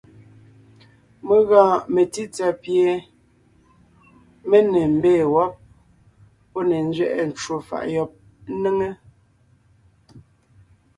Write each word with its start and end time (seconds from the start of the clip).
Mé 1.27 1.35
gɔɔn 1.49 1.83
metsítsà 1.93 2.47
pie 2.63 2.87
mé 4.49 4.57
ne 4.71 4.79
mbee 4.97 5.21
wɔ́b, 5.33 5.51
pɔ́ 6.51 6.61
ne 6.69 6.77
nzẅɛʼɛ 6.87 7.23
ncwò 7.29 7.57
faʼ 7.67 7.83
yɔb 7.93 8.09
ńnéŋe, 8.53 8.89